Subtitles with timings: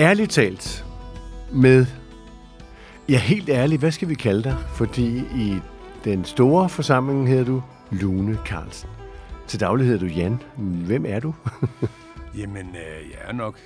[0.00, 0.84] Ærligt talt
[1.52, 1.86] med...
[3.08, 4.56] Ja, helt ærligt, hvad skal vi kalde dig?
[4.74, 5.54] Fordi i
[6.04, 8.90] den store forsamling hedder du Lune Carlsen.
[9.46, 10.42] Til daglig hedder du Jan.
[10.86, 11.34] Hvem er du?
[12.38, 13.58] Jamen, øh, jeg er nok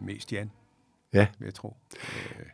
[0.00, 0.50] mest Jan,
[1.14, 1.26] ja.
[1.40, 1.76] jeg tro.
[1.94, 2.46] Øh,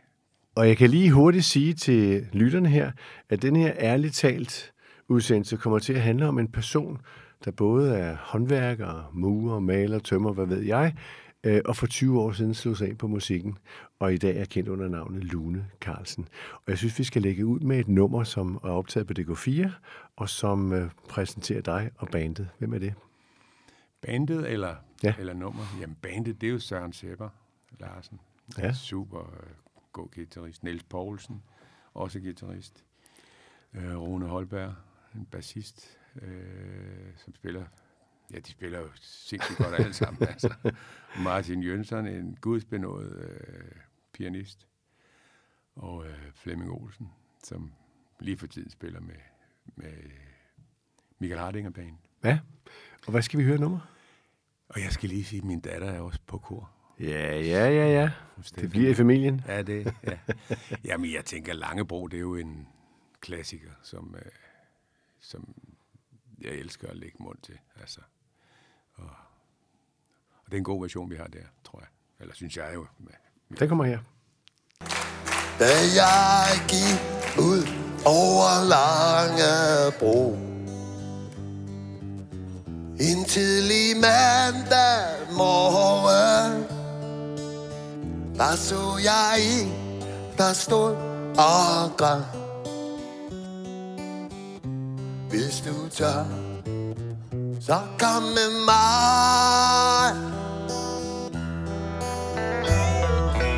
[0.55, 2.91] Og jeg kan lige hurtigt sige til lytterne her,
[3.29, 4.71] at den her ærligt talt
[5.07, 7.01] udsendelse kommer til at handle om en person,
[7.45, 10.93] der både er håndværker, murer, maler, tømmer, hvad ved jeg,
[11.43, 13.57] øh, og for 20 år siden slog sig ind på musikken,
[13.99, 16.27] og i dag er kendt under navnet Lune Carlsen.
[16.53, 19.69] Og jeg synes, vi skal lægge ud med et nummer, som er optaget på DK4,
[20.15, 22.49] og som øh, præsenterer dig og bandet.
[22.59, 22.93] Hvem er det?
[24.07, 25.13] bandet eller, ja.
[25.19, 25.63] eller nummer?
[25.79, 27.29] Jamen, bandet, det er jo Søren Sepper
[27.79, 28.19] Larsen.
[28.57, 28.73] Ja.
[28.73, 29.49] Super øh,
[29.91, 30.63] god guitarist.
[30.63, 31.43] Niels Poulsen,
[31.93, 32.85] også guitarist.
[33.73, 34.73] Øh, Rune Holberg,
[35.15, 36.31] en bassist, øh,
[37.17, 37.65] som spiller...
[38.33, 40.27] Ja, de spiller jo sindssygt godt alle sammen.
[40.29, 40.53] altså.
[41.23, 43.71] Martin Jønsson, en gudsbenået øh,
[44.13, 44.67] pianist.
[45.75, 47.09] Og øh, Flemming Olsen,
[47.43, 47.73] som
[48.19, 49.15] lige for tiden spiller med,
[49.75, 49.93] med
[51.19, 51.97] Michael Hardinger Band.
[52.23, 52.39] Ja.
[53.05, 53.79] Og hvad skal vi høre nummer?
[54.69, 56.71] Og jeg skal lige sige, at min datter er også på kor.
[56.99, 58.11] Ja, ja, ja, ja.
[58.55, 59.41] Det bliver i familien.
[59.47, 60.19] Ja, det ja.
[60.85, 62.67] Jamen, jeg tænker, Langebro, det er jo en
[63.21, 64.31] klassiker, som, øh,
[65.19, 65.55] som
[66.41, 67.57] jeg elsker at lægge mund til.
[67.75, 68.01] Altså.
[68.95, 69.09] Og,
[70.29, 71.87] og det er en god version, vi har der, tror jeg.
[72.19, 72.85] Eller synes jeg jo.
[73.59, 73.99] Den kommer her.
[75.59, 76.99] Da jeg gik
[77.39, 77.67] ud
[78.05, 80.33] over Langebro
[82.99, 86.63] En tidlig mandag morgen
[88.37, 89.71] Der så jeg en,
[90.37, 90.95] der stod
[91.37, 92.23] og græd
[95.29, 96.25] Hvis du tør,
[97.65, 100.15] så kom med mig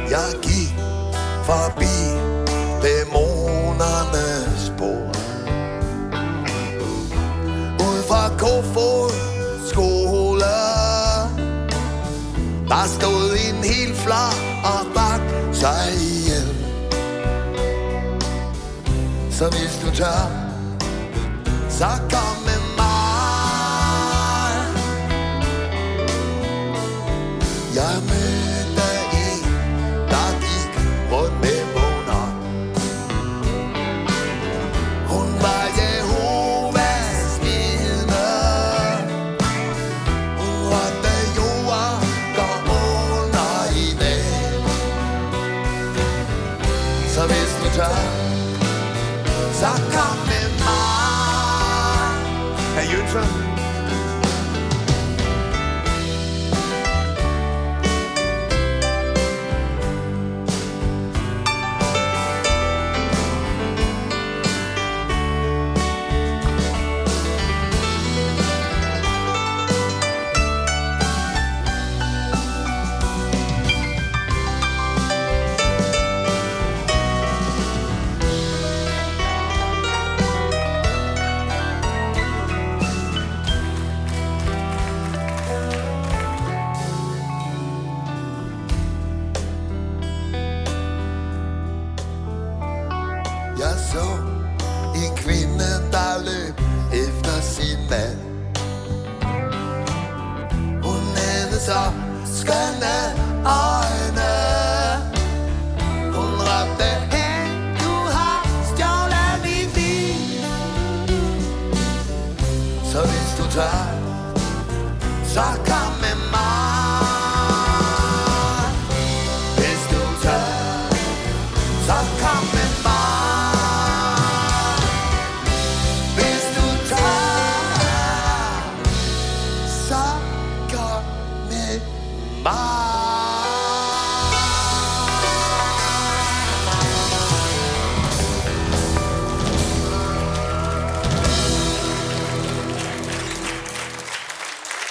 [0.10, 0.76] Jeg gik
[1.44, 1.96] forbi
[2.84, 5.08] dæmonernes spor.
[7.86, 9.12] Ud fra Kofod
[9.72, 10.56] skole
[12.70, 15.22] Der stod en helt flok og bak
[15.54, 16.56] sig ihjel
[19.32, 20.30] Så hvis du tør,
[21.70, 22.65] så kom med
[27.76, 28.25] Jeg mødte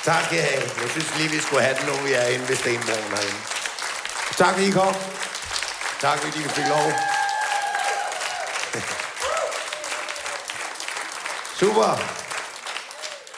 [0.05, 0.63] Tak skal I have.
[0.83, 3.41] Jeg synes lige, vi skulle have den nu, vi er inde ved Stenbroen herinde.
[4.37, 4.95] Tak, fordi I kom.
[6.01, 7.14] Tak, fordi I fik lov.
[11.75, 11.99] Super.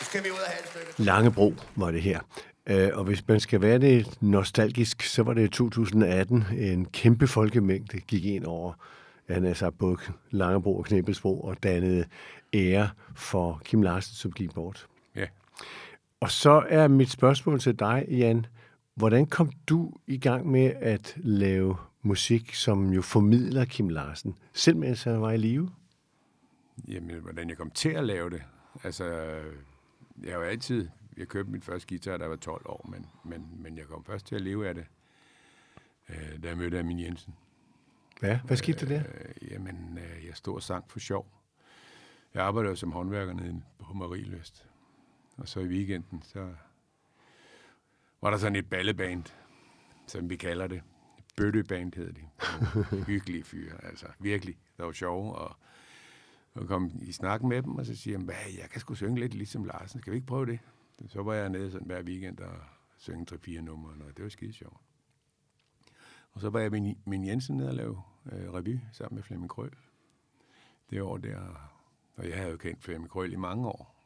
[0.01, 1.05] Nu skal vi ud og have et stykke.
[1.05, 2.21] Langebro var det her.
[2.67, 7.27] Øh, Og hvis man skal være det nostalgisk, så var det i 2018 en kæmpe
[7.27, 8.73] folkemængde gik ind over
[9.29, 9.97] han er sagt både
[10.31, 12.05] Langebro og Knebelsbro og dannede
[12.55, 14.87] ære for Kim Larsen, som gik bort.
[15.17, 15.27] Ja.
[16.21, 18.47] Og så er mit spørgsmål til dig, Jan.
[18.95, 24.77] Hvordan kom du i gang med at lave musik, som jo formidler Kim Larsen, selv
[24.77, 25.71] mens han var i live?
[26.89, 28.43] Jamen, hvordan jeg kom til at lave det.
[28.85, 29.05] Altså,
[30.23, 30.89] jeg har jo altid...
[31.17, 34.05] Jeg købte min første guitar, da jeg var 12 år, men, men, men jeg kom
[34.05, 34.87] først til at leve af det,
[36.09, 37.35] øh, da jeg mødte Amin Jensen.
[38.23, 39.11] Ja, hvad skete der der?
[39.15, 41.27] Øh, jamen, øh, jeg stod og sang for sjov.
[42.35, 44.69] Jeg arbejdede jo som håndværker nede på Marieløst.
[45.37, 46.55] Og så i weekenden, så
[48.21, 49.25] var der sådan et balleband,
[50.07, 50.83] som vi kalder det.
[51.37, 52.29] Bøtteband hedder de.
[52.91, 54.59] Nogle Hyggelige fyre, altså virkelig.
[54.77, 55.57] Der var sjove, og,
[56.57, 59.35] og kom i snak med dem, og så siger jeg, jeg kan sgu synge lidt
[59.35, 60.01] ligesom Larsen.
[60.01, 60.59] Skal vi ikke prøve det?
[61.09, 62.57] Så var jeg nede sådan hver weekend og
[62.97, 64.81] synge tre-fire numre, og det var skide sjovt.
[66.33, 69.51] Og så var jeg min, min Jensen nede og lave øh, revy sammen med Flemming
[69.51, 69.73] Krøl.
[70.91, 71.71] Det år der,
[72.17, 73.97] og jeg havde jo kendt Flemming Krøl i mange år.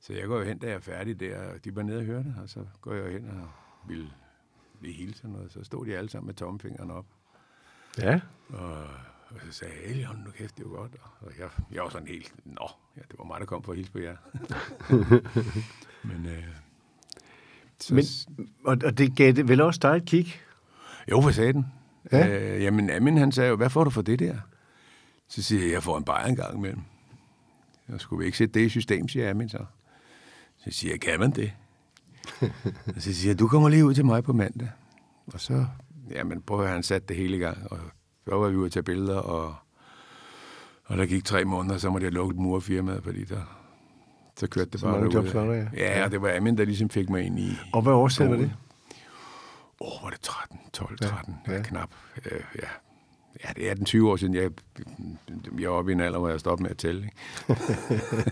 [0.00, 2.34] Så jeg går jo hen, da jeg er færdig der, de var nede og hørte
[2.42, 3.50] og så går jeg hen og
[3.88, 4.10] ville,
[4.80, 5.52] ville hilse noget.
[5.52, 7.06] Så stod de alle sammen med tommelfingeren op.
[7.98, 8.20] Ja.
[8.48, 8.88] Og,
[9.34, 10.92] og så sagde jeg, Elion, nu kæft, det var godt.
[11.20, 13.76] Og jeg, jeg var sådan helt, nå, ja, det var mig, der kom for at
[13.78, 14.16] hilse på jer.
[16.08, 16.44] Men, øh,
[17.80, 18.04] så, Men,
[18.64, 20.34] og, og det gav det vel også dig et kig?
[21.10, 21.66] Jo, hvad sagde den?
[22.12, 22.28] Ja.
[22.28, 24.36] Øh, jamen, Amin, han sagde jo, hvad får du for det der?
[25.28, 26.82] Så siger jeg, jeg får en bajer en gang imellem.
[27.88, 29.64] Jeg skulle vi ikke sætte det i system, siger Amin så.
[30.56, 31.52] Så siger jeg, kan man det?
[32.96, 34.70] og så siger jeg, du kommer lige ud til mig på mandag.
[35.26, 35.66] Og så,
[36.10, 37.72] jamen, prøv at høre, han satte det hele i gang.
[37.72, 37.78] Og
[38.28, 39.54] så var vi ude at tage billeder, og,
[40.84, 43.40] og der gik tre måneder, så måtte jeg lukke murfirmaet, fordi der,
[44.36, 45.14] så kørte det Så bare derude.
[45.14, 45.34] jobs
[45.76, 45.84] ja.
[45.84, 47.50] Ja, og det var Amin, der ligesom fik mig ind i...
[47.72, 48.52] Og hvad årsag var det?
[49.80, 51.62] Åh, oh, var det 13, 12, Ja, 13, ja, ja.
[51.62, 51.88] knap.
[52.26, 52.68] Øh, ja.
[53.44, 54.50] ja, det er den 20 år siden, jeg,
[55.58, 57.04] jeg er oppe i en alder, hvor jeg stoppede med at tælle.
[57.48, 57.62] Ikke?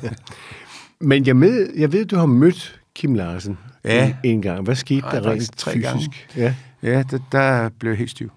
[1.00, 4.06] Men jeg, med, jeg ved, du har mødt Kim Larsen Ja.
[4.08, 4.62] en, en gang.
[4.64, 5.88] Hvad skete Nej, der rent tre fysisk?
[5.90, 6.12] gange.
[6.36, 6.54] Ja.
[6.82, 8.30] Ja, der, der blev jeg helt stiv.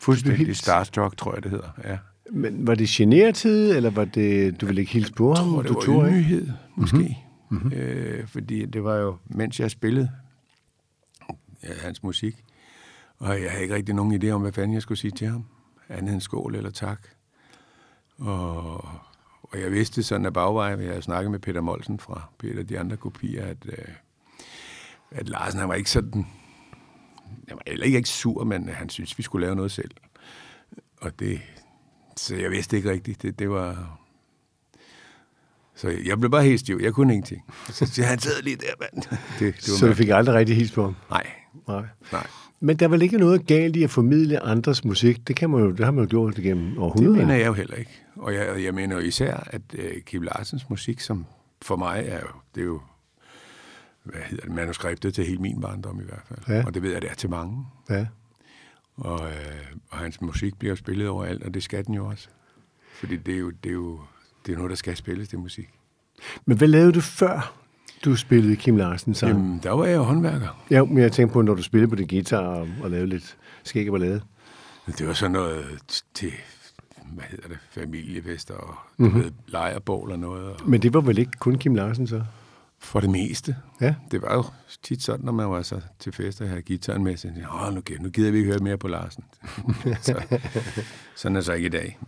[0.00, 1.68] Fuldstændig helt- starstruck, tror jeg, det hedder.
[1.84, 1.98] Ja.
[2.32, 5.52] Men var det genertid, eller var det, du ville ikke hilse på Jeg ham?
[5.52, 7.18] tror, det du var ydmyghed, måske.
[7.50, 7.72] Mm-hmm.
[7.72, 10.10] Øh, fordi det var jo, mens jeg spillede
[11.62, 12.44] ja, hans musik,
[13.18, 15.44] og jeg havde ikke rigtig nogen idé om, hvad fanden jeg skulle sige til ham.
[15.88, 17.00] Andet end skål eller tak.
[18.18, 18.74] Og,
[19.42, 22.78] og jeg vidste sådan af bagvejen, jeg havde snakket med Peter Molsen fra Peter de
[22.80, 23.84] andre kopier, at, øh,
[25.10, 26.26] at Larsen, han var ikke sådan,
[27.48, 29.90] han var heller ikke, sur, men han syntes, vi skulle lave noget selv.
[31.00, 31.40] Og det,
[32.16, 33.98] så jeg vidste ikke rigtigt, det, det var,
[35.74, 36.80] så jeg blev bare helt stiv.
[36.82, 37.42] Jeg kunne ingenting.
[37.70, 39.02] Så han, sad lige der, mand.
[39.02, 40.96] Det, det var Så du fik aldrig rigtig hils på ham?
[41.10, 41.26] Nej,
[41.68, 41.84] Nej.
[42.12, 42.26] nej.
[42.60, 45.28] Men der er vel ikke noget galt i at formidle andres musik?
[45.28, 47.16] Det, kan man jo, det har man jo gjort igennem Det århundreder.
[47.16, 47.90] mener jeg jo heller ikke.
[48.16, 51.26] Og jeg, jeg mener jo især, at øh, Kim Larsens musik, som
[51.62, 52.80] for mig er jo, det er jo,
[54.08, 56.56] hvad hedder det, manuskriptet til hele min barndom i hvert fald.
[56.56, 56.66] Ja.
[56.66, 57.66] Og det ved jeg, det er til mange.
[57.90, 58.06] Ja.
[58.96, 62.28] Og, øh, og hans musik bliver spillet overalt, og det skal den jo også.
[62.94, 64.00] Fordi det er jo, det er jo
[64.46, 65.68] det er noget, der skal spilles, det musik.
[66.46, 67.54] Men hvad lavede du før,
[68.04, 69.46] du spillede Kim Larsen sammen?
[69.46, 70.64] Jamen, der var jeg jo håndværker.
[70.70, 73.36] Ja, men jeg tænkte på, når du spillede på din guitar og, og lavede lidt
[73.62, 74.20] skæg og ballade.
[74.98, 75.64] Det var sådan noget
[76.14, 76.32] til,
[77.12, 79.22] hvad hedder det, familiefester og mm-hmm.
[79.22, 80.46] ved, lejrebål og noget.
[80.46, 82.24] Og Men det var vel ikke kun Kim Larsen så?
[82.80, 83.56] For det meste.
[83.80, 83.94] Ja.
[84.10, 84.44] Det var jo
[84.82, 87.82] tit sådan, når man var så til fester og havde gitaren med, så "Åh, nu,
[88.00, 89.24] nu gider vi ikke høre mere på Larsen.
[90.02, 90.22] så,
[91.16, 91.98] sådan er så ikke i dag.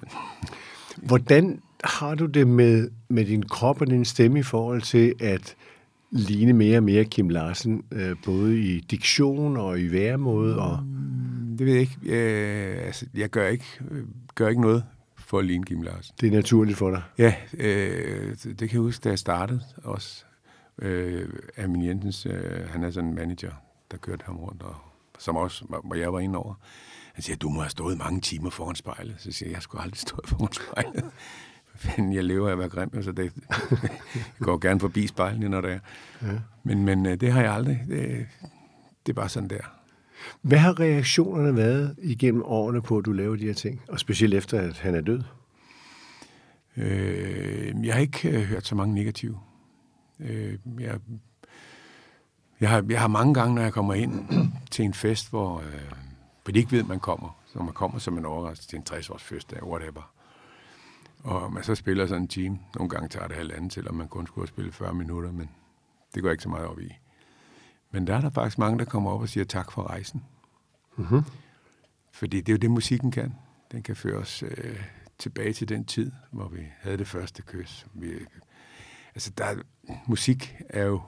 [0.97, 5.57] Hvordan har du det med, med din krop og din stemme i forhold til at
[6.11, 10.59] ligne mere og mere Kim Larsen, øh, både i diktion og i væremåde?
[10.59, 10.79] Og,
[11.59, 11.99] det ved jeg ikke.
[12.05, 12.17] Jeg,
[12.87, 14.85] altså, jeg gør ikke, øh, gør ikke noget
[15.19, 16.15] for at ligne Kim Larsen.
[16.21, 17.03] det er naturligt for dig.
[17.19, 20.25] Ja, øh, det kan jeg huske, da jeg startede også.
[20.81, 23.53] Øh, Amin Jensens, øh, han er sådan en manager,
[23.91, 24.77] der kørte ham rundt, og,
[25.19, 26.55] som også, hvor jeg var inde over.
[27.15, 29.15] Han siger, du må have stået mange timer foran spejlet.
[29.19, 31.11] Så siger jeg, jeg skulle aldrig stået foran spejlet.
[31.75, 33.33] Fanden, jeg lever af at være grim, så det,
[34.15, 35.79] jeg går gerne forbi spejlene, når det er.
[36.23, 36.39] Ja.
[36.65, 37.85] Men, men øh, det har jeg aldrig.
[37.89, 38.27] Det,
[39.07, 39.81] det er bare sådan der.
[40.43, 43.83] Hvad har reaktionerne været igennem årene på, at du laver de her ting?
[43.89, 45.23] Og specielt efter, at han er død?
[46.77, 49.39] Øh, jeg har ikke øh, hørt så mange negative.
[50.21, 51.01] Øh, jeg,
[52.61, 54.29] jeg, har, jeg har mange gange, når jeg kommer ind
[54.71, 55.93] til en fest, hvor øh,
[56.45, 57.41] hvor de ikke ved, man kommer.
[57.47, 60.13] Så man kommer som en overraskelse til en 60-års fødselsdag, whatever.
[61.25, 62.59] Og man så spiller sådan en time.
[62.75, 65.51] Nogle gange tager det halvanden til, om man kun skulle have spillet 40 minutter, men
[66.15, 66.93] det går jeg ikke så meget op i.
[67.91, 70.25] Men der er der faktisk mange, der kommer op og siger tak for rejsen.
[70.97, 71.23] Mm-hmm.
[72.13, 73.35] Fordi det er jo det, musikken kan.
[73.73, 74.83] Den kan føre os øh,
[75.19, 77.87] tilbage til den tid, hvor vi havde det første kys.
[77.95, 78.13] Vi,
[79.15, 79.45] altså, der,
[80.07, 81.01] musik er jo,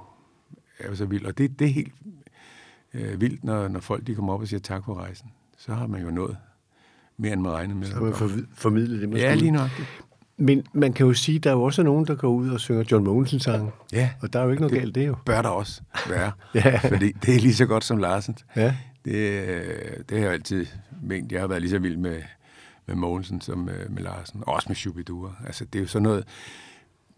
[0.79, 1.93] er jo så vild, og det, det er helt...
[2.95, 5.31] øh, vildt, når, når folk de kommer op og siger tak for rejsen.
[5.59, 6.37] Så har man jo nået
[7.17, 7.87] mere, end man regnede med.
[7.87, 9.71] Så man for, formidlet det, man Ja, lige nok.
[10.37, 12.61] Men man kan jo sige, at der er jo også nogen, der går ud og
[12.61, 13.71] synger John Mogensen sang.
[13.93, 15.17] Ja, Og der er jo ikke noget Det- galt, det jo.
[15.27, 16.33] bør der også være.
[16.55, 16.79] Ja.
[16.79, 18.37] Fordi det er lige så godt som Larsen.
[18.57, 18.77] Ja.
[19.05, 19.15] Det,
[19.49, 19.65] øh,
[20.09, 20.67] det har jeg altid
[21.03, 21.33] ment.
[21.33, 22.23] Jeg har været lige så vild med,
[22.87, 24.43] med Mogensen som øh, med Larsen.
[24.47, 25.31] Og også med Shubidua.
[25.47, 26.25] Altså, det er jo sådan noget...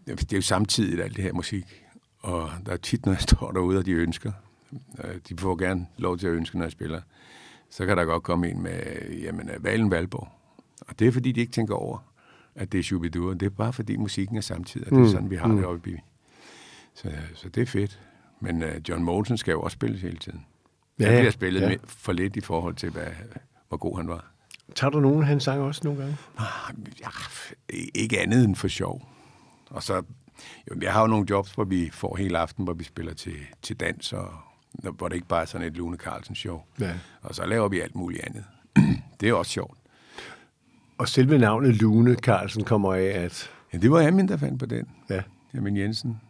[0.07, 1.83] Det er jo samtidigt alt det her musik.
[2.19, 4.31] Og der er tit, når jeg står derude, og de ønsker.
[5.03, 7.01] øh, De får gerne lov til at ønske, når jeg spiller.
[7.69, 10.27] Så kan der godt komme en med, jamen, øh, Valen Valborg.
[10.87, 11.97] Og det er, fordi de ikke tænker over,
[12.55, 13.33] at det er Shubidua.
[13.33, 15.55] Det er bare, fordi musikken er samtidig, og det er Mm, sådan, vi har mm.
[15.55, 15.95] det oppe i.
[16.95, 17.99] Så, så det er fedt.
[18.39, 20.45] Men uh, John Mogensen skal jo også spilles hele tiden.
[20.99, 21.69] Ja, han bliver spillet ja.
[21.69, 21.75] ja.
[21.87, 23.07] for lidt i forhold til, hvad,
[23.67, 24.31] hvor god han var.
[24.75, 26.17] Tager du nogen af hans sange også nogle gange?
[26.37, 26.45] Ah,
[27.01, 27.07] Ja,
[27.95, 29.07] ikke andet end for sjov.
[29.69, 29.95] Og så,
[30.71, 33.35] jo, jeg har jo nogle jobs, hvor vi får hele aften, hvor vi spiller til,
[33.61, 34.33] til dans, og
[34.71, 36.61] hvor det ikke bare er sådan et Lune Carlsen show.
[36.79, 36.93] Ja.
[37.21, 38.45] Og så laver vi alt muligt andet.
[39.19, 39.77] det er også sjovt.
[40.97, 43.49] Og selve navnet Lune Carlsen kommer af, at...
[43.73, 44.87] Ja, det var jeg, der fandt på den.
[45.09, 45.21] Ja,
[45.53, 46.21] Jamen Jensen.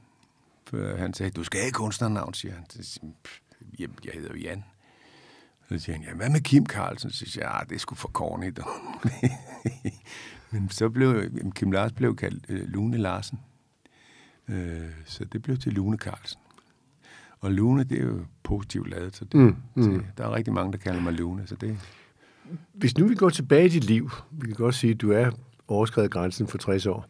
[0.67, 2.63] For han sagde, du skal have kunstnernavn, siger han.
[2.69, 3.39] Så jeg, "Pff,
[3.79, 4.63] Jamen, jeg hedder Jan.
[5.69, 7.11] Så siger han, ja, hvad med Kim Carlsen?
[7.11, 8.53] Så siger jeg, "Ah, det er sgu for corny.
[10.51, 13.39] dog." Men så blev Kim Lars blev kaldt øh, Lune Larsen.
[14.47, 16.39] Øh, så det blev til Lune Carlsen.
[17.39, 19.83] Og Lune, det er jo positivt lavet, så det, Mm, mm.
[19.83, 21.77] Så der er rigtig mange, der kalder mig Lune, så det,
[22.73, 25.31] Hvis nu vi går tilbage i dit liv, vi kan godt sige, at du er
[25.67, 27.05] overskrevet grænsen for 60 år.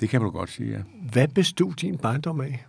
[0.00, 0.82] det kan man godt sige, ja.
[1.12, 2.66] Hvad bestod din barndom af?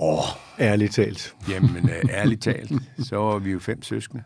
[0.00, 0.24] Åh,
[0.60, 1.36] Ærligt talt.
[1.48, 4.22] Jamen, øh, ærligt talt, så var vi jo fem søskende.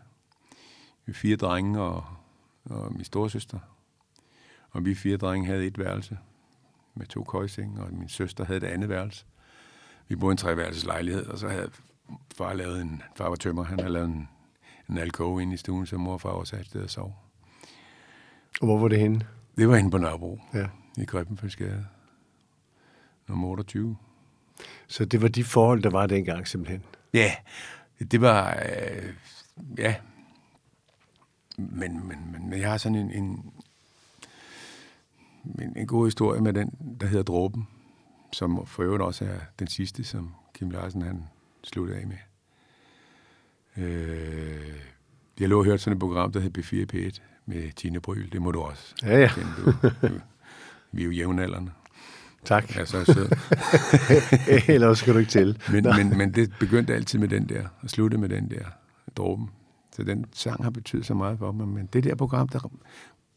[1.05, 2.03] Vi fire drenge og,
[2.69, 3.59] og min storesøster.
[4.71, 6.17] Og vi fire drenge havde et værelse
[6.95, 9.25] med to køjsenge, og min søster havde det andet værelse.
[10.07, 11.69] Vi boede i en treværelses lejlighed, og så havde
[12.37, 13.01] far lavet en...
[13.15, 14.29] Far var tømmer, han havde lavet en,
[14.89, 17.13] en alkove inde i stuen, så mor og far også havde et sted at sove.
[18.61, 19.27] Og hvor var det henne?
[19.57, 20.67] Det var inde på Nørrebro, Ja.
[20.97, 21.85] i Gribbenfølsgade.
[23.27, 23.97] Nummer 28.
[24.87, 26.83] Så det var de forhold, der var dengang simpelthen.
[27.13, 27.31] Ja,
[28.11, 28.63] det var...
[28.65, 29.13] Øh,
[29.77, 29.95] ja.
[31.57, 33.51] Men, men, men, men jeg har sådan en, en,
[35.61, 37.67] en, en god historie med den, der hedder Dråben,
[38.33, 41.23] som for øvrigt også er den sidste, som Kim Larsen han
[41.63, 42.17] sluttede af med.
[43.77, 44.73] Øh,
[45.39, 48.31] jeg lå og hørte sådan et program, der hed B4 P1 med Tine Bryl.
[48.31, 49.31] Det må du også Ja, ja.
[49.35, 49.49] kende.
[49.57, 49.71] Du,
[50.07, 50.19] du,
[50.91, 51.71] vi er jo jævnaldrende.
[52.45, 52.75] Tak.
[52.75, 53.29] Ja, så er sød.
[54.75, 55.61] Ellers skal du ikke til.
[55.71, 58.65] Men, men, men det begyndte altid med den der, og sluttede med den der
[59.17, 59.49] dråben.
[59.97, 61.67] Så den sang har betydet så meget for mig.
[61.67, 62.71] Men det der program, der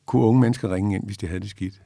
[0.07, 1.83] kunne unge mennesker ringe ind, hvis de havde det skidt.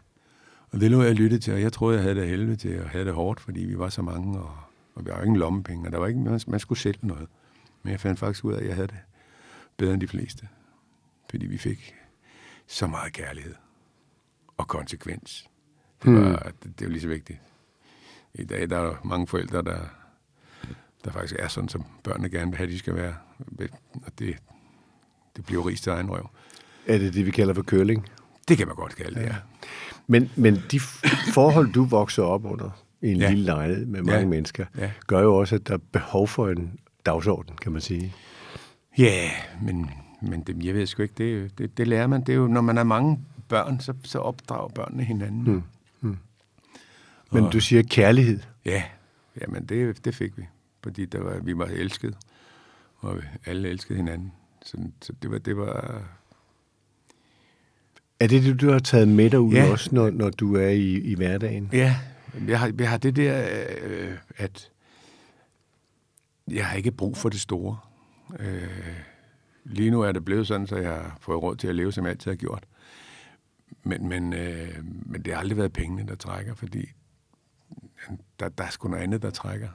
[0.71, 2.91] Og det lå jeg lytte til, og jeg troede, jeg havde det helvede til, og
[2.91, 4.57] havde det hårdt, fordi vi var så mange, og,
[4.95, 7.29] og vi var jo ingen lommepenge, og der var ikke, man, man skulle sælge noget.
[7.83, 8.99] Men jeg fandt faktisk ud af, at jeg havde det
[9.77, 10.49] bedre end de fleste.
[11.31, 11.95] Fordi vi fik
[12.67, 13.55] så meget kærlighed
[14.57, 15.49] og konsekvens.
[16.03, 16.25] Det, Hmm.
[16.25, 17.39] var, det, det var lige så vigtigt.
[18.35, 19.79] I dag der er mange forældre, der,
[21.05, 23.15] der faktisk er sådan, som børnene gerne vil have, de skal være.
[24.07, 24.37] Og det,
[25.37, 26.29] det bliver jo rigst til egen røv.
[26.87, 28.09] Er det det, vi kalder for curling?
[28.49, 29.35] Det kan man godt kalde det, ja.
[30.07, 30.81] Men, men de
[31.35, 32.71] forhold, du vokser op under
[33.03, 33.23] i en ja.
[33.25, 33.31] Ja.
[33.31, 34.27] lille lejlighed med mange Ja.
[34.27, 34.91] mennesker, Ja.
[35.07, 38.15] gør jo også, at der er behov for en dagsorden, kan man sige.
[38.99, 39.31] Ja,
[39.63, 39.91] men,
[40.23, 42.21] men det, jeg ved sgu ikke, det, det, det lærer man.
[42.21, 45.65] Det er jo, når man er mange børn, så, så opdrager børnene hinanden.
[46.01, 46.17] Mm.
[47.33, 48.41] Men Og- du siger kærlighed.
[48.65, 48.83] Ja,
[49.41, 50.43] jamen det, det fik vi,
[50.83, 52.17] fordi der var, vi var elsket,
[52.97, 54.33] og alle elskede hinanden.
[54.65, 56.03] Så, så det var, det var,
[58.21, 59.71] Er det det, du har taget med dig ud ja.
[59.71, 61.71] Også, når, når du er i, i hverdagen?
[61.73, 61.97] Ja,
[62.49, 64.71] jeg har, jeg har det der, øh, at
[66.49, 67.79] jeg har ikke brug for det store.
[68.41, 68.69] Øh,
[69.65, 72.05] lige nu er det blevet sådan, så jeg har fået råd til at leve, som
[72.05, 72.65] jeg altid har gjort.
[73.83, 76.89] Men, men, øh, men det har aldrig været pengene, der trækker, fordi
[78.41, 79.69] der, der er sgu noget andet, der trækker.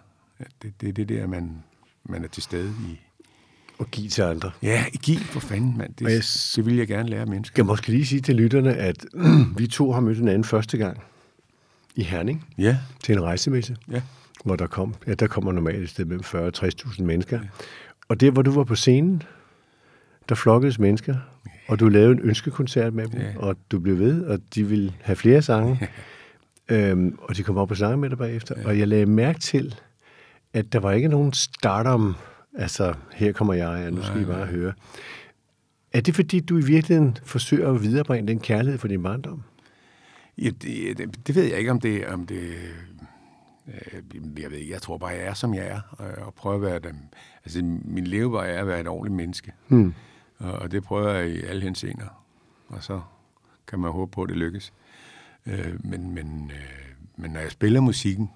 [0.62, 1.64] Det, det er det der, man,
[2.04, 3.00] man er til stede i.
[3.80, 4.52] Og give til andre.
[4.64, 5.94] Ja, giv for fanden, mand.
[6.06, 7.56] Og jeg Det, det vil jeg gerne lære Jeg mennesker.
[7.56, 9.06] kan måske lige sige til lytterne, at
[9.58, 10.98] vi to har mødt hinanden første gang
[11.96, 14.02] i Herning Ja, til en rejsemesse, ja.
[14.44, 17.40] hvor der kom, ja, der kommer normalt et sted mellem 40 og 60.000 mennesker.
[18.10, 19.24] Og der, hvor du var på scenen,
[20.30, 21.16] der flokkedes mennesker,
[21.68, 23.28] og du lavede en ønskekoncert med dem, Ja.
[23.38, 25.90] og du blev ved, og de ville have flere sange.
[26.70, 28.56] øhm, og de kom op og sang med dig bagefter.
[28.62, 28.68] Ja.
[28.68, 29.76] Og jeg lagde mærke til,
[30.54, 32.16] at der var ikke nogen stardom,
[32.58, 34.74] altså her kommer jeg, og nu skal I bare høre.
[35.94, 39.44] Er det fordi, du i virkeligheden forsøger at viderebringe den kærlighed for din barndom?
[40.38, 42.44] Ja, det, det, det ved jeg ikke, om det, om det,
[43.70, 44.02] Øh,
[44.42, 46.62] jeg ved ikke, jeg tror bare, jeg er, som jeg er, og, og prøver at
[46.62, 46.96] være dem.
[47.46, 49.54] Altså, min levevej er at være et ordentligt menneske.
[49.68, 49.94] Hmm.
[50.38, 52.26] Og, og det prøver jeg i alle henseender.
[52.68, 53.02] Og så
[53.68, 54.74] kan man håbe på, at det lykkes.
[55.46, 58.30] Øh, men, men, øh, men når jeg spiller musikken,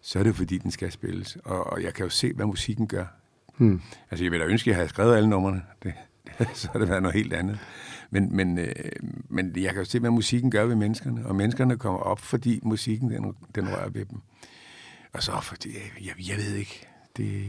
[0.00, 1.36] så er det fordi, den skal spilles.
[1.44, 3.06] Og, og jeg kan jo se, hvad musikken gør.
[3.56, 3.80] Hmm.
[4.10, 5.62] Altså, jeg vil da ønske, at jeg havde skrevet alle numrene.
[5.82, 5.94] Det,
[6.54, 7.58] så har det været noget helt andet.
[8.10, 8.74] Men, men, øh,
[9.28, 11.26] men jeg kan jo se, hvad musikken gør ved menneskerne.
[11.26, 14.20] Og menneskerne kommer op, fordi musikken, den, den rører ved dem.
[15.12, 15.68] Og så fordi,
[16.00, 17.44] jeg, jeg ved ikke, det,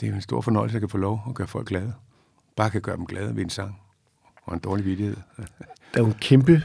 [0.00, 1.94] det er en stor fornøjelse, at jeg kan få lov at gøre folk glade.
[2.56, 3.80] Bare kan gøre dem glade ved en sang
[4.42, 5.16] og en dårlig vidighed.
[5.94, 6.62] Der er jo en kæmpe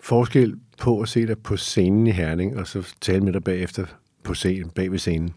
[0.00, 3.86] forskel på at se dig på scenen i Herning, og så tale med dig bagefter
[4.22, 5.34] på scenen, bag ved scenen.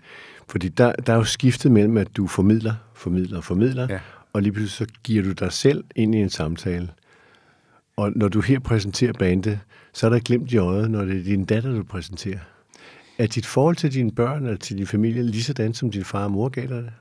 [0.53, 3.99] Fordi der, der er jo skiftet mellem, at du formidler, formidler og formidler, Ja.
[4.33, 6.89] og lige pludselig så giver du dig selv ind i en samtale.
[7.95, 9.59] Og når du her præsenterer bandet,
[9.93, 12.39] så er der glemt i øjet, når det er din datter, du præsenterer.
[13.17, 16.23] Er dit forhold til dine børn eller til din familie lige sådan, som din far
[16.23, 16.93] og mor gav dig det?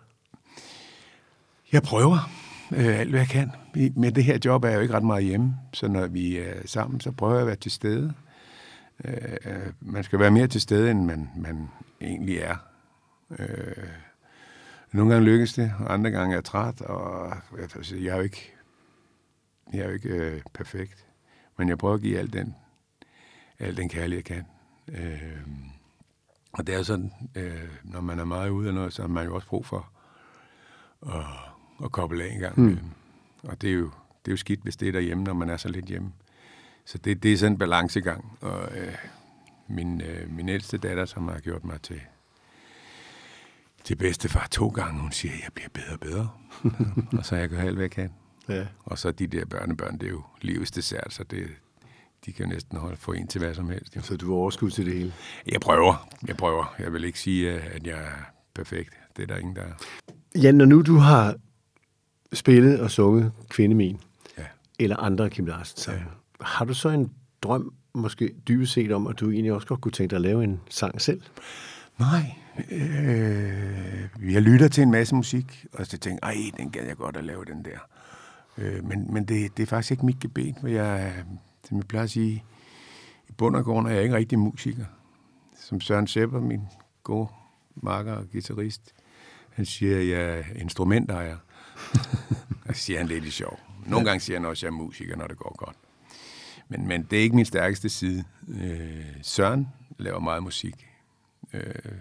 [1.72, 2.30] Jeg prøver
[2.72, 3.50] øh, alt, hvad jeg kan.
[3.96, 6.52] Med det her job er jeg jo ikke ret meget hjemme, så når vi er
[6.64, 8.12] sammen, så prøver jeg at være til stede.
[9.04, 11.68] Øh, øh, man skal være mere til stede, end man, man
[12.00, 12.56] egentlig er.
[13.38, 13.88] Øh,
[14.92, 18.16] nogle gange lykkes det, og andre gange er jeg træt, og jeg, altså, jeg er
[18.16, 18.52] jo ikke,
[19.72, 21.06] jeg er jo ikke øh, perfekt.
[21.58, 22.56] Men jeg prøver at give al den,
[23.58, 24.46] al den kærlighed, jeg kan.
[24.88, 25.46] Øh,
[26.52, 29.26] og det er sådan, øh, når man er meget ude af noget, så har man
[29.26, 29.90] jo også brug for
[31.06, 31.24] at,
[31.84, 32.90] at koble af en gang imellem.
[33.42, 33.84] Og det er, jo,
[34.24, 36.12] det er jo skidt, hvis det er derhjemme, når man er så lidt hjemme.
[36.84, 38.38] Så det, det er sådan en balancegang.
[38.40, 38.94] Og øh,
[39.68, 42.00] min, øh, min ældste datter, som har gjort mig til,
[43.84, 46.28] til bedstefar to gange, hun siger, at jeg bliver bedre og bedre.
[47.18, 48.10] og så jeg gør alt, hvad jeg kan.
[48.48, 48.66] Ja.
[48.84, 51.46] Og så de der børnebørn, det er jo livets dessert, så det,
[52.26, 53.96] de kan jo næsten holde, få en til hvad som helst.
[53.96, 54.00] Jo.
[54.02, 55.12] Så du har overskud til det hele.
[55.46, 56.74] Jeg prøver, jeg prøver.
[56.78, 58.12] Jeg vil ikke sige, at jeg er
[58.54, 58.94] perfekt.
[59.16, 59.72] Det er der ingen, der er.
[60.42, 61.34] Jan, når nu du har
[62.32, 64.00] spillet og sunget Kvinde Min,
[64.38, 64.44] Ja.
[64.78, 66.00] eller andre Kim Larsen sange,
[66.40, 66.44] ja.
[66.44, 69.92] har du så en drøm, måske dybest set om, at du egentlig også godt kunne
[69.92, 71.20] tænke dig at lave en sang selv?
[71.98, 72.34] Nej.
[72.70, 76.96] Øh, jeg lytter til en masse musik, og så tænker jeg, ej, den gad jeg
[76.96, 77.78] godt at lave, den der.
[78.58, 81.24] Øh, men men det, det er faktisk ikke mit gebet, for jeg,
[81.68, 82.44] som jeg plejer at sige,
[83.28, 84.84] i bund og grund er jeg ikke rigtig musiker.
[85.60, 86.60] Som Søren Sepper, min
[87.02, 87.28] gode
[87.76, 88.94] makker og guitarist,
[89.50, 91.36] han siger, at jeg er instrumentajer.
[92.68, 93.60] og siger han lidt i sjov.
[93.86, 95.76] Nogle gange siger han også, at jeg er musiker, når det går godt.
[96.68, 98.24] Men, men det er ikke min stærkeste side.
[98.48, 100.91] Øh, Søren laver meget musik.
[101.54, 101.92] Øh,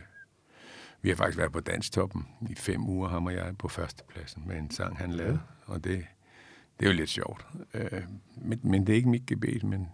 [1.02, 4.58] vi har faktisk været på Danstoppen i fem uger, ham og jeg, på førstepladsen med
[4.58, 5.40] en sang, han lavede.
[5.68, 5.74] Ja.
[5.74, 6.06] Og det,
[6.80, 7.46] det er jo lidt sjovt.
[7.74, 8.02] Øh,
[8.36, 9.88] men, men det er ikke mit gebet, men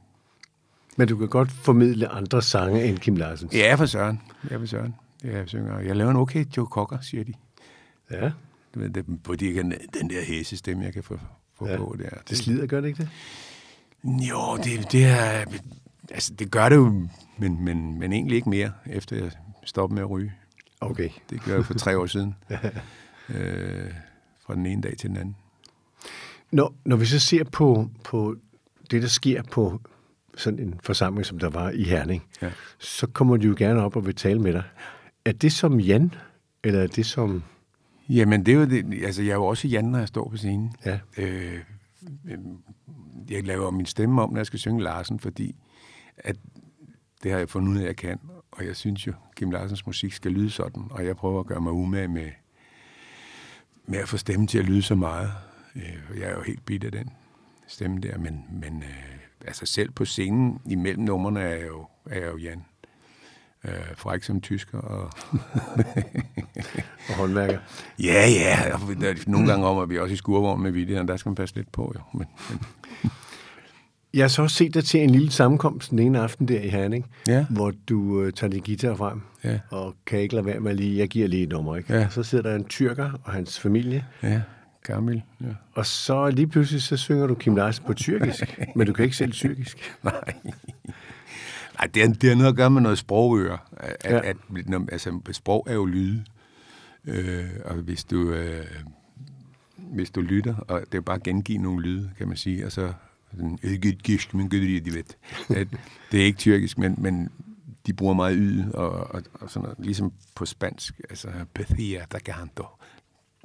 [0.98, 3.54] Men du kan godt formidle andre sange end Kim Larsens.
[3.54, 4.22] jeg er for Søren.
[4.44, 4.96] Jeg er for Søren.
[5.24, 5.80] Jeg synger.
[5.80, 7.34] Jeg laver en okay Joe Cocker, siger de.
[8.12, 8.32] Ja,
[8.76, 11.20] Du ved, det, fordi jeg kan, den der hæse stemme, jeg kan få,
[11.58, 11.78] få ja.
[11.78, 12.10] på der.
[12.30, 13.10] det slider, gør det ikke det?
[14.30, 15.46] Jo, det, det er...
[16.12, 19.32] Altså, det gør det jo, men, men, men egentlig ikke mere, efter jeg
[19.68, 20.34] stoppede med at ryge.
[20.82, 21.10] Okay.
[21.30, 22.36] Det gjorde jeg for tre år siden.
[23.30, 23.92] øh,
[24.46, 25.36] fra den ene dag til den anden.
[26.52, 28.36] Når, når vi så ser på, på
[28.92, 29.82] det, der sker på
[30.38, 32.52] sådan en forsamling, som der var i Herning, Ja.
[32.80, 34.64] så kommer de jo gerne op og vil tale med dig.
[35.26, 36.14] Er det som Jan,
[36.64, 37.44] eller er det som...
[38.10, 39.04] Jamen, det er jo det.
[39.06, 40.74] Altså, jeg er jo også Jan, når jeg står på scenen.
[40.86, 41.00] Ja.
[41.18, 41.60] Øh,
[42.26, 42.38] øh,
[43.30, 45.56] jeg laver min stemme om, når jeg skal synge Larsen, fordi
[46.18, 46.36] at
[47.24, 48.20] det har jeg fundet ud af, at jeg kan.
[48.58, 51.62] Og jeg synes jo, Kim Larsens musik skal lyde sådan, og jeg prøver at gøre
[51.62, 52.30] mig umage med,
[53.86, 55.32] med at få stemmen til at lyde så meget.
[55.76, 57.10] Øh, og jeg er jo helt bidt af den
[57.68, 62.20] stemme der, men, men øh, altså selv på scenen imellem numrene er jeg jo, er
[62.20, 62.66] jeg jo Jan.
[63.64, 65.12] Øh, fræk som tysker, og
[67.10, 67.60] Og håndværker.
[68.00, 68.74] Ja, ja.
[68.74, 71.08] og Der er nogle gange om, at vi også i skurvogn med videoen.
[71.08, 72.02] Der skal man passe lidt på, jo.
[72.18, 72.60] Men, men,
[74.18, 76.68] Jeg har så også set dig til en lille sammenkomst den ene aften der i
[76.68, 77.46] Herning, Ja.
[77.50, 79.60] hvor du øh, tager din guitar frem, Ja.
[79.72, 81.94] og kan ikke lade være med lige, jeg giver lige et nummer, ikke?
[81.94, 82.10] Ja.
[82.10, 84.42] Så sidder der en tyrker og hans familie, ja,
[84.86, 85.22] Kamil.
[85.42, 85.46] Ja.
[85.74, 89.18] og så lige pludselig så synger du Kim Larsen på tyrkisk, men du kan ikke
[89.18, 89.96] selv tyrkisk.
[90.04, 90.34] Nej.
[91.80, 93.58] Nej, det er, det er noget at gøre med noget sprogøre.
[93.78, 94.16] At, Ja.
[94.16, 94.22] ja.
[94.30, 96.24] at, når, altså, sprog er jo lyde.
[97.06, 98.66] Øh, og hvis du, øh,
[99.78, 102.72] hvis du lytter, og det er bare at gengive nogle lyde, kan man sige, og
[102.72, 102.94] så
[103.32, 105.04] sådan, "Øgüt men gøderi, de ved.
[105.50, 105.68] At,
[106.12, 107.30] det er ikke tyrkisk, men, men
[107.88, 112.20] de bruger meget yd, og, og, og sådan noget, ligesom på spansk, altså, Bethia, der
[112.20, 112.66] canto.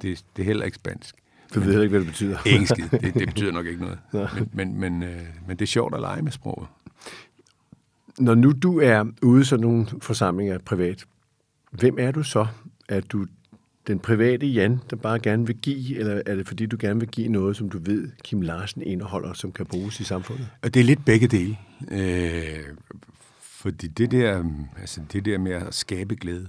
[0.01, 1.15] Det, det er heller ikke spansk.
[1.55, 2.37] Du ved heller ikke, hvad det betyder.
[2.53, 2.89] Ingen skid.
[2.89, 3.99] Det, det betyder nok ikke noget.
[4.13, 6.67] Men, men, men, øh, men det er sjovt at lege med sproget.
[8.19, 11.05] Når nu du er ude sådan nogle forsamlinger privat,
[11.71, 12.47] hvem er du så?
[12.89, 13.25] Er du
[13.87, 17.09] den private Jan, der bare gerne vil give, eller er det fordi, du gerne vil
[17.09, 20.47] give noget, som du ved, Kim Larsen indeholder, som kan bruges i samfundet?
[20.61, 21.57] Og det er lidt begge dele.
[21.91, 22.63] Øh,
[23.41, 24.43] fordi det der,
[24.79, 26.47] altså det der med at skabe glæde,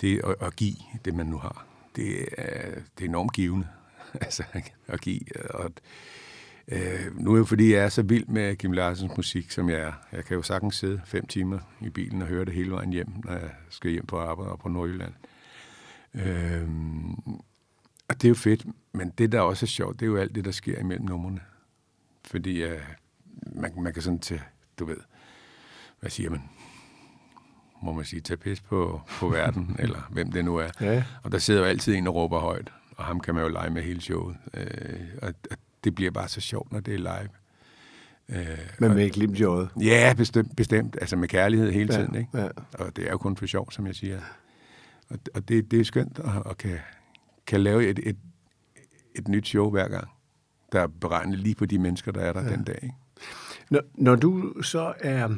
[0.00, 1.66] det at, at give det, man nu har,
[1.96, 3.66] det er, det er enormt givende.
[4.20, 4.42] altså
[4.86, 5.20] at give.
[5.50, 5.70] Og,
[6.68, 9.80] øh, nu er det fordi, jeg er så vild med Kim Larsens musik, som jeg
[9.80, 9.92] er.
[10.12, 13.08] Jeg kan jo sagtens sidde fem timer i bilen og høre det hele vejen hjem,
[13.24, 15.12] når jeg skal hjem på arbejde og på Nordjylland.
[15.12, 15.33] Øh,
[18.08, 20.34] og det er jo fedt, men det, der også er sjovt, det er jo alt
[20.34, 21.40] det, der sker imellem numrene.
[22.24, 22.70] Fordi uh,
[23.46, 24.40] man, man kan sådan til,
[24.78, 24.96] du ved,
[26.00, 26.42] hvad siger man,
[27.82, 30.70] må man sige, tage pis på, på verden, eller hvem det nu er.
[30.80, 31.04] Ja.
[31.22, 33.70] Og der sidder jo altid en og råber højt, og ham kan man jo lege
[33.70, 34.36] med hele showet.
[34.54, 37.28] Øh, og, og det bliver bare så sjovt, når det er live.
[38.28, 39.68] Øh, Men med glimt i øjet.
[39.80, 40.96] Ja, bestemt, bestemt.
[41.00, 42.38] Altså med kærlighed hele Ja, tiden, ikke?
[42.38, 42.48] ja.
[42.72, 44.20] Og det er jo kun for sjov, som jeg siger.
[45.14, 46.78] Og, og det, det er skønt at, at kan,
[47.46, 48.16] kan lave et, et,
[49.14, 50.08] et nyt show hver gang,
[50.72, 52.50] der er beregnet lige på de mennesker, der er der ja.
[52.50, 52.94] den dag, ikke?
[53.70, 55.28] Når, når du så er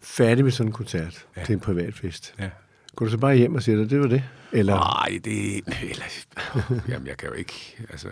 [0.00, 1.44] færdig med sådan en koncert ja.
[1.44, 2.50] til en privat fest, Ja.
[2.96, 4.24] går du så bare hjem og siger dig, det var det?
[4.52, 5.56] Eller, Nej, det...
[5.82, 6.04] Eller,
[6.88, 7.76] jamen, jeg kan jo ikke...
[7.90, 8.08] Altså,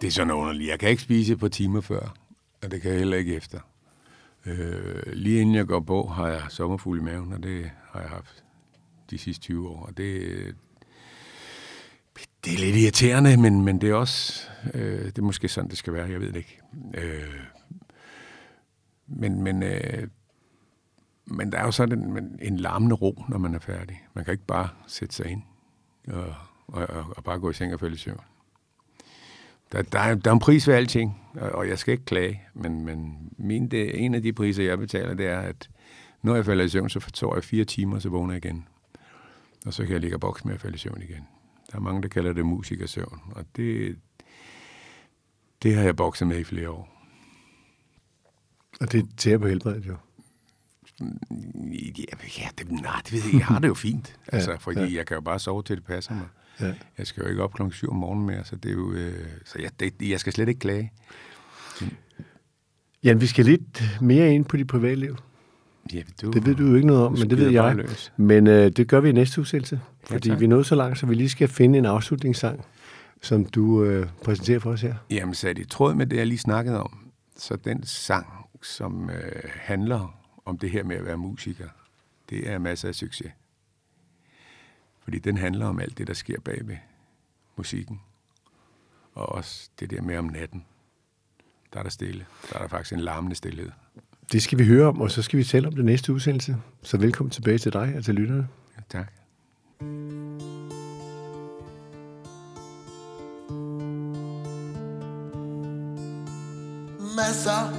[0.00, 0.70] det er sådan underligt.
[0.70, 2.14] Jeg kan ikke spise på timer før,
[2.62, 3.60] og det kan jeg heller ikke efter.
[4.46, 8.08] Øh, lige inden jeg går på, har jeg sommerfugl i maven, og det har jeg
[8.08, 8.44] haft
[9.10, 9.86] de sidste 20 år.
[9.86, 10.54] Og det,
[12.44, 14.48] det er lidt irriterende, men, men det er også...
[14.74, 16.60] Øh, det er måske sådan, det skal være, jeg ved det ikke.
[16.94, 17.40] Øh,
[19.06, 20.08] men men øh,
[21.26, 24.02] men der er jo sådan en, en larmende ro, når man er færdig.
[24.14, 25.42] Man kan ikke bare sætte sig ind
[26.08, 26.34] og,
[26.66, 28.20] og, og, og bare gå i seng og falde i søvn.
[29.72, 32.42] Der, der, er, der er en pris ved alting, og, og jeg skal ikke klage,
[32.54, 35.70] men, men min, det, en af de priser, jeg betaler, det er, at
[36.22, 38.68] når jeg falder i søvn, så sover jeg fire timer, så vågner jeg igen.
[39.66, 41.26] Og så kan jeg ligge og bokse med at falde i søvn igen.
[41.72, 43.98] Der er mange, der kalder det musikersøvn, og det,
[45.62, 47.02] det har jeg bokset med i flere år.
[48.80, 49.96] og det tærer på helbredet jo.
[51.00, 53.38] Ja, ja det, nej, det ved jeg.
[53.38, 54.16] Jeg har det jo fint.
[54.32, 54.94] Altså, Ja, fordi ja.
[54.94, 56.28] jeg kan jo bare sove til det passer mig.
[56.60, 56.74] Ja.
[56.98, 58.92] Jeg skal jo ikke op klokken 7 om morgenen mere, så det er jo...
[58.92, 60.92] Øh, så jeg, det, jeg skal slet ikke klage.
[63.04, 65.16] Jan, vi skal lidt mere ind på dit privatliv.
[65.92, 67.74] Ja, du, Det ved du jo ikke noget om, men det ved jeg.
[67.76, 68.12] løs.
[68.16, 70.40] Men øh, det gør vi i næste udsendelse, fordi tak.
[70.40, 72.64] vi er nået så langt, så vi lige skal finde en afslutningssang,
[73.22, 74.94] som du øh, præsenterer for os her.
[75.10, 76.98] Jamen, så er det i tråd med det, jeg lige snakkede om.
[77.36, 78.26] Så den sang,
[78.62, 81.68] som øh, handler om det her med at være musiker,
[82.30, 83.32] det er masser af succes.
[85.04, 86.76] Fordi den handler om alt det, der sker bag ved
[87.56, 88.00] musikken.
[89.14, 90.64] Og også det der med om natten.
[91.72, 92.26] Der er der stille.
[92.50, 93.70] Der er der faktisk en larmende stillhed.
[94.32, 96.56] Det skal vi høre om, og så skal vi tale om det næste udsendelse.
[96.82, 98.48] Så velkommen tilbage til dig og til lytterne.
[98.76, 99.12] Ja, tak.
[107.16, 107.72] masser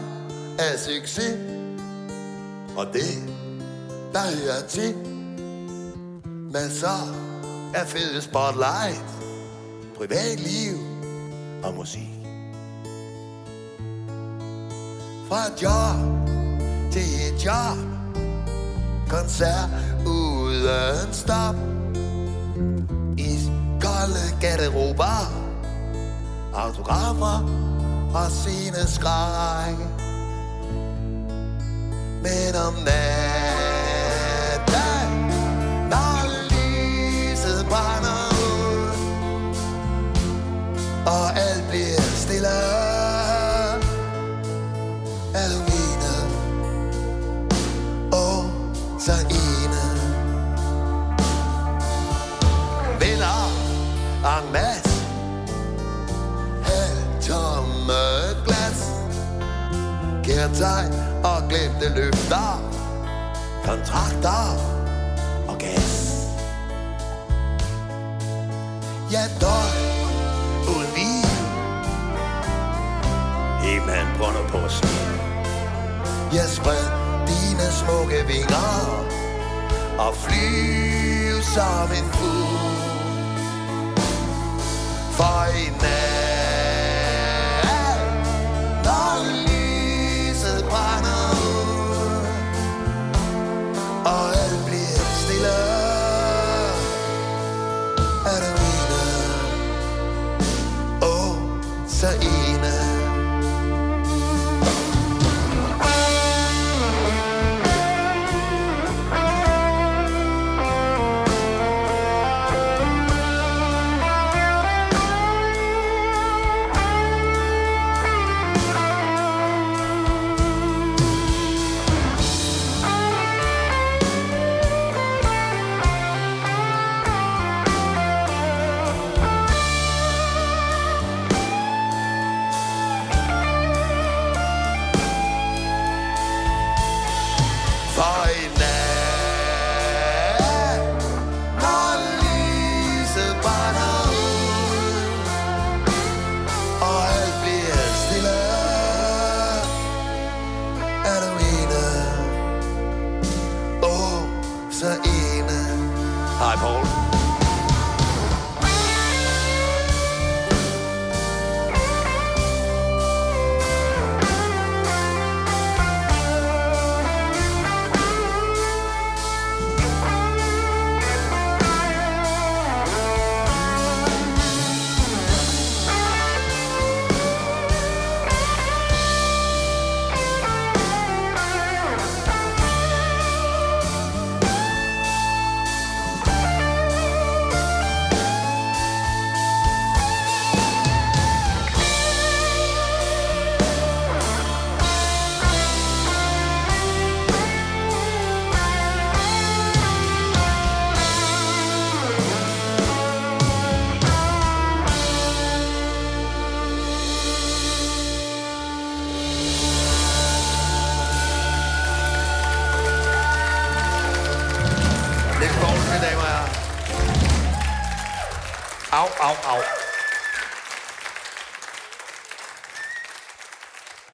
[0.60, 1.38] af succes
[2.78, 3.34] Og det,
[4.14, 4.96] der hører til
[6.54, 7.14] Masser
[7.74, 9.04] af fede spotlight
[9.98, 10.78] Privatliv
[11.64, 12.10] og musik
[15.30, 16.27] Fra job
[16.98, 17.78] til et job.
[19.10, 19.70] Koncert
[20.06, 21.56] uden stop.
[23.18, 23.32] I
[23.82, 25.18] kolde garderober.
[26.54, 27.38] Autografer
[28.14, 29.78] og sine skræk
[32.24, 33.57] Men om natten
[60.58, 60.94] Kærtegn
[61.24, 62.62] og glemte løfter.
[63.66, 64.58] Kontrakter
[65.48, 66.18] og gas.
[69.12, 69.78] Ja, døj
[70.70, 71.30] uden hvil.
[73.62, 75.20] Himmelen brænder på smil
[76.34, 76.86] Jeg spred
[77.28, 79.06] dine smukke vinger
[80.00, 82.78] Og flyv som en fugl.
[85.12, 86.07] For i nat,